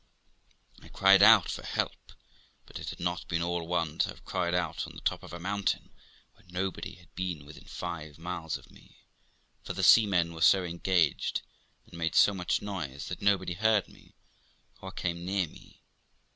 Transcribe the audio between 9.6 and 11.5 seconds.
for the seamen were so engaged